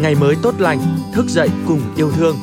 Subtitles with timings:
[0.00, 0.80] ngày mới tốt lành,
[1.12, 2.36] thức dậy cùng yêu thương.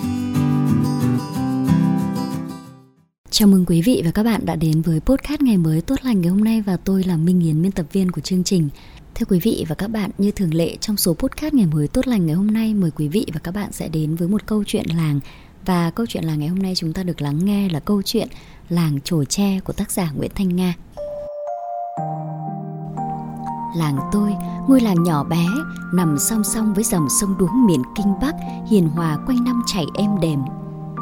[3.30, 6.22] Chào mừng quý vị và các bạn đã đến với podcast ngày mới tốt lành
[6.22, 8.70] ngày hôm nay và tôi là Minh Yến biên tập viên của chương trình.
[9.16, 12.08] Thưa quý vị và các bạn, như thường lệ trong số podcast ngày mới tốt
[12.08, 14.64] lành ngày hôm nay mời quý vị và các bạn sẽ đến với một câu
[14.68, 15.20] chuyện làng
[15.66, 18.28] và câu chuyện làng ngày hôm nay chúng ta được lắng nghe là câu chuyện
[18.70, 20.74] Làng Trồi Tre của tác giả Nguyễn Thanh Nga.
[23.76, 24.36] Làng tôi,
[24.68, 25.46] ngôi làng nhỏ bé,
[25.94, 28.36] nằm song song với dòng sông đuống miền Kinh Bắc,
[28.68, 30.40] hiền hòa quanh năm chảy êm đềm.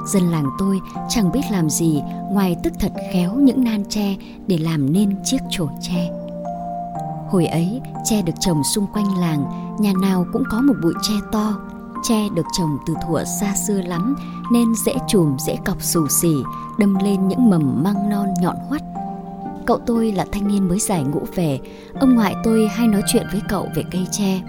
[0.08, 4.16] Dân làng tôi chẳng biết làm gì ngoài tức thật khéo những nan tre
[4.48, 6.10] để làm nên chiếc chổi tre.
[7.30, 9.46] Hồi ấy, tre được trồng xung quanh làng,
[9.80, 11.54] nhà nào cũng có một bụi tre to.
[12.04, 14.16] Tre được trồng từ thuở xa xưa lắm
[14.52, 16.34] nên dễ chùm dễ cọc xù xì,
[16.78, 18.82] đâm lên những mầm măng non nhọn hoắt
[19.70, 21.60] Cậu tôi là thanh niên mới giải ngũ về,
[22.00, 24.42] ông ngoại tôi hay nói chuyện với cậu về cây tre.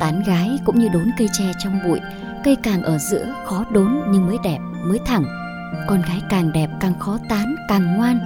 [0.00, 2.00] Tán gái cũng như đốn cây tre trong bụi,
[2.44, 5.24] cây càng ở giữa khó đốn nhưng mới đẹp, mới thẳng.
[5.88, 8.18] Con gái càng đẹp càng khó tán, càng ngoan.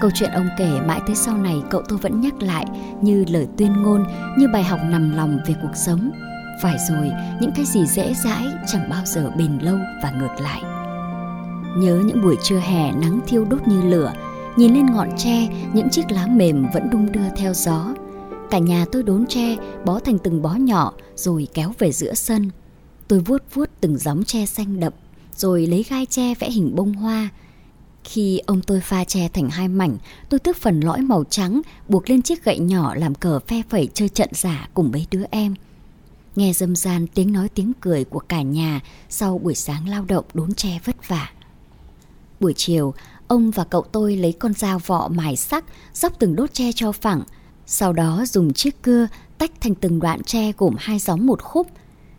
[0.00, 2.66] Câu chuyện ông kể mãi tới sau này cậu tôi vẫn nhắc lại
[3.00, 4.04] như lời tuyên ngôn,
[4.38, 6.10] như bài học nằm lòng về cuộc sống.
[6.62, 10.62] Phải rồi, những cái gì dễ dãi chẳng bao giờ bền lâu và ngược lại.
[11.76, 14.12] Nhớ những buổi trưa hè nắng thiêu đốt như lửa,
[14.56, 17.94] Nhìn lên ngọn tre, những chiếc lá mềm vẫn đung đưa theo gió.
[18.50, 22.50] Cả nhà tôi đốn tre, bó thành từng bó nhỏ rồi kéo về giữa sân.
[23.08, 24.92] Tôi vuốt vuốt từng gióng tre xanh đậm,
[25.36, 27.28] rồi lấy gai tre vẽ hình bông hoa.
[28.04, 29.96] Khi ông tôi pha tre thành hai mảnh,
[30.28, 33.88] tôi tước phần lõi màu trắng, buộc lên chiếc gậy nhỏ làm cờ phe phẩy
[33.94, 35.54] chơi trận giả cùng mấy đứa em.
[36.36, 40.24] Nghe dâm gian tiếng nói tiếng cười của cả nhà sau buổi sáng lao động
[40.34, 41.30] đốn tre vất vả.
[42.40, 42.94] Buổi chiều,
[43.28, 46.92] Ông và cậu tôi lấy con dao vọ mài sắc, dốc từng đốt tre cho
[46.92, 47.22] phẳng.
[47.66, 51.66] Sau đó dùng chiếc cưa tách thành từng đoạn tre gồm hai gióng một khúc.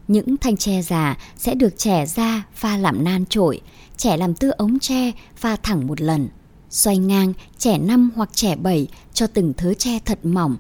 [0.08, 3.62] Những thanh tre già sẽ được trẻ ra pha làm nan trội,
[3.98, 6.30] trẻ làm tư ống tre pha thẳng một lần.
[6.70, 10.58] Xoay ngang, trẻ năm hoặc trẻ bảy cho từng thớ tre thật mỏng.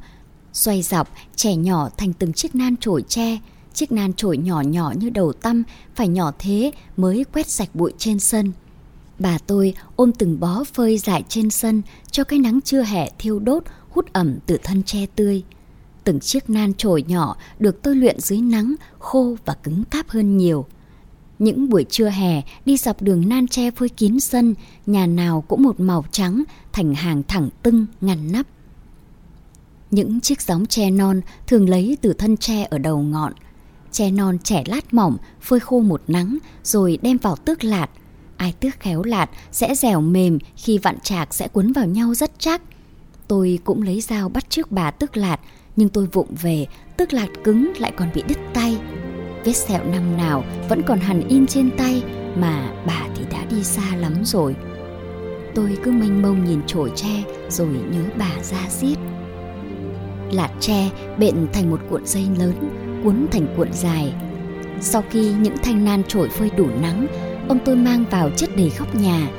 [0.53, 3.38] Xoay dọc, trẻ nhỏ thành từng chiếc nan trổi tre.
[3.73, 5.63] Chiếc nan trổi nhỏ nhỏ như đầu tăm,
[5.95, 8.51] phải nhỏ thế mới quét sạch bụi trên sân.
[9.19, 13.39] Bà tôi ôm từng bó phơi dại trên sân cho cái nắng trưa hè thiêu
[13.39, 15.44] đốt hút ẩm từ thân tre tươi.
[16.03, 20.38] Từng chiếc nan trồi nhỏ được tôi luyện dưới nắng khô và cứng cáp hơn
[20.38, 20.66] nhiều.
[21.39, 25.63] Những buổi trưa hè đi dọc đường nan tre phơi kín sân, nhà nào cũng
[25.63, 28.45] một màu trắng thành hàng thẳng tưng ngăn nắp.
[29.91, 33.33] Những chiếc gióng tre non thường lấy từ thân tre ở đầu ngọn.
[33.91, 37.89] Tre non trẻ lát mỏng, phơi khô một nắng rồi đem vào tước lạt,
[38.37, 42.31] Ai tước khéo lạt sẽ dẻo mềm khi vặn chạc sẽ cuốn vào nhau rất
[42.39, 42.61] chắc.
[43.27, 45.39] Tôi cũng lấy dao bắt trước bà tước lạt,
[45.75, 46.65] nhưng tôi vụng về,
[46.97, 48.77] tước lạt cứng lại còn bị đứt tay.
[49.45, 52.03] Vết sẹo năm nào vẫn còn hằn in trên tay
[52.35, 54.55] mà bà thì đã đi xa lắm rồi.
[55.55, 58.97] Tôi cứ mênh mông nhìn chổi tre rồi nhớ bà ra xiết.
[60.31, 62.53] Lạt tre bện thành một cuộn dây lớn,
[63.03, 64.13] cuốn thành cuộn dài.
[64.81, 67.07] Sau khi những thanh nan trổi phơi đủ nắng,
[67.47, 69.29] ông tôi mang vào chất đầy góc nhà.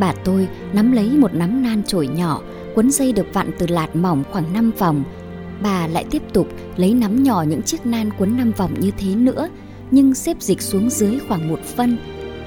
[0.00, 2.42] Bà tôi nắm lấy một nắm nan chổi nhỏ,
[2.74, 5.04] cuốn dây được vặn từ lạt mỏng khoảng 5 vòng.
[5.62, 9.14] Bà lại tiếp tục lấy nắm nhỏ những chiếc nan cuốn 5 vòng như thế
[9.14, 9.48] nữa,
[9.90, 11.98] nhưng xếp dịch xuống dưới khoảng một phân,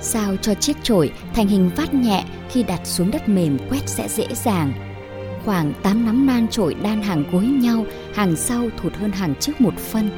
[0.01, 4.07] sao cho chiếc chổi thành hình vát nhẹ khi đặt xuống đất mềm quét sẽ
[4.07, 4.73] dễ dàng.
[5.45, 9.61] Khoảng 8 nắm nan chổi đan hàng gối nhau, hàng sau thụt hơn hàng trước
[9.61, 10.09] một phân.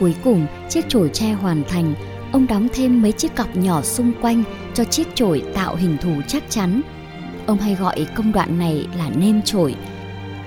[0.00, 1.94] Cuối cùng, chiếc chổi tre hoàn thành,
[2.32, 4.42] ông đóng thêm mấy chiếc cọc nhỏ xung quanh
[4.74, 6.80] cho chiếc chổi tạo hình thù chắc chắn.
[7.46, 9.74] Ông hay gọi công đoạn này là nêm chổi.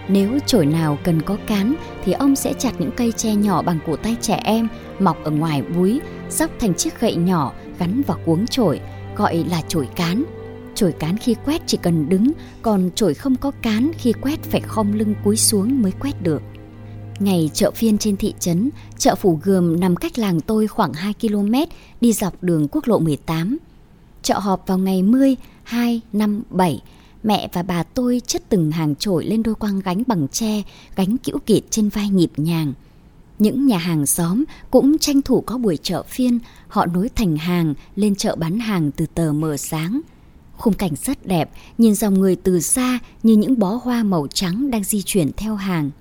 [0.07, 1.75] Nếu chổi nào cần có cán
[2.05, 4.67] thì ông sẽ chặt những cây tre nhỏ bằng cổ tay trẻ em
[4.99, 8.79] mọc ở ngoài búi, dóc thành chiếc gậy nhỏ gắn vào cuống chổi,
[9.15, 10.23] gọi là chổi cán.
[10.75, 12.31] Chổi cán khi quét chỉ cần đứng,
[12.61, 16.41] còn chổi không có cán khi quét phải khom lưng cúi xuống mới quét được.
[17.19, 21.13] Ngày chợ phiên trên thị trấn, chợ Phủ Gườm nằm cách làng tôi khoảng 2
[21.21, 21.53] km
[22.01, 23.57] đi dọc đường quốc lộ 18.
[24.21, 26.81] Chợ họp vào ngày 10, 2, 5, 7.
[27.23, 30.63] Mẹ và bà tôi chất từng hàng trổi lên đôi quang gánh bằng tre,
[30.95, 32.73] gánh cữu kịt trên vai nhịp nhàng.
[33.39, 37.73] Những nhà hàng xóm cũng tranh thủ có buổi chợ phiên, họ nối thành hàng
[37.95, 40.01] lên chợ bán hàng từ tờ mờ sáng.
[40.57, 44.71] Khung cảnh rất đẹp, nhìn dòng người từ xa như những bó hoa màu trắng
[44.71, 45.91] đang di chuyển theo hàng.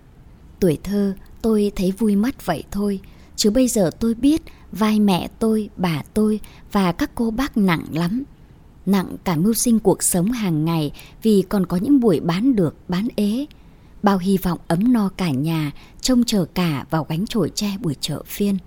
[0.64, 3.00] Tuổi thơ tôi thấy vui mắt vậy thôi.
[3.36, 6.40] Chứ bây giờ tôi biết vai mẹ tôi, bà tôi
[6.72, 8.22] và các cô bác nặng lắm.
[8.86, 12.76] Nặng cả mưu sinh cuộc sống hàng ngày vì còn có những buổi bán được,
[12.88, 13.46] bán ế.
[14.02, 17.96] Bao hy vọng ấm no cả nhà, trông chờ cả vào gánh chổi tre buổi
[18.00, 18.58] chợ phiên.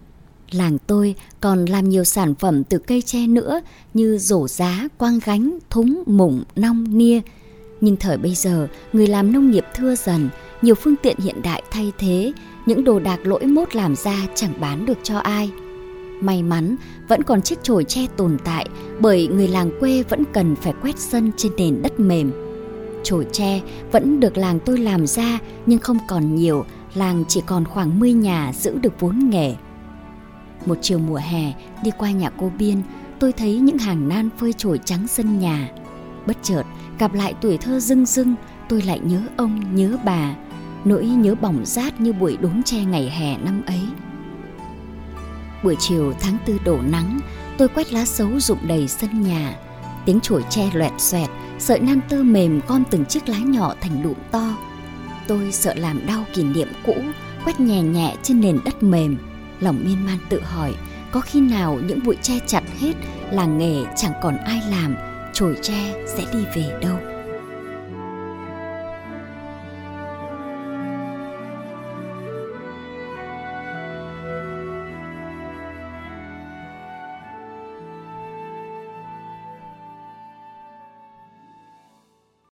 [0.52, 3.62] Làng tôi còn làm nhiều sản phẩm từ cây tre nữa
[3.94, 7.22] như rổ giá, quang gánh, thúng, mủng, nong, nia.
[7.82, 10.30] Nhưng thời bây giờ, người làm nông nghiệp thưa dần,
[10.62, 12.34] nhiều phương tiện hiện đại thay thế,
[12.66, 15.52] những đồ đạc lỗi mốt làm ra chẳng bán được cho ai.
[16.22, 16.76] May mắn
[17.08, 18.68] vẫn còn chiếc chổi tre tồn tại
[19.00, 22.32] bởi người làng quê vẫn cần phải quét sân trên nền đất mềm.
[23.04, 23.62] Chổi tre
[23.92, 28.14] vẫn được làng tôi làm ra nhưng không còn nhiều, làng chỉ còn khoảng 10
[28.14, 29.56] nhà giữ được vốn nghề.
[30.66, 32.82] Một chiều mùa hè đi qua nhà cô Biên,
[33.20, 35.70] tôi thấy những hàng nan phơi chổi trắng sân nhà.
[36.28, 36.64] Bất chợt
[37.00, 38.36] gặp lại tuổi thơ rưng rưng,
[38.70, 40.36] tôi lại nhớ ông, nhớ bà,
[40.88, 43.82] nỗi nhớ bỏng rát như buổi đốn tre ngày hè năm ấy.
[45.64, 47.20] Buổi chiều tháng tư đổ nắng,
[47.58, 49.56] tôi quét lá xấu rụng đầy sân nhà.
[50.06, 51.30] Tiếng chổi tre loẹt xoẹt,
[51.60, 54.58] sợi nan tơ mềm gom từng chiếc lá nhỏ thành đụng to.
[55.28, 56.96] Tôi sợ làm đau kỷ niệm cũ,
[57.46, 59.18] quét nhẹ nhẹ trên nền đất mềm.
[59.60, 60.76] Lòng miên man tự hỏi,
[61.12, 62.94] có khi nào những bụi tre chặt hết,
[63.32, 64.96] làng nghề chẳng còn ai làm,
[65.34, 67.17] chổi tre sẽ đi về đâu.